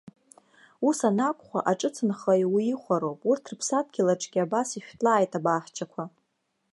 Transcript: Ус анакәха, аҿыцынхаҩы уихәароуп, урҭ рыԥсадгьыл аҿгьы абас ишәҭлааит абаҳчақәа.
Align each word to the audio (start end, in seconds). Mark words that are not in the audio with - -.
Ус 0.87 0.99
анакәха, 1.09 1.59
аҿыцынхаҩы 1.71 2.47
уихәароуп, 2.53 3.19
урҭ 3.29 3.43
рыԥсадгьыл 3.51 4.07
аҿгьы 4.13 4.39
абас 4.45 4.69
ишәҭлааит 4.77 5.31
абаҳчақәа. 5.39 6.03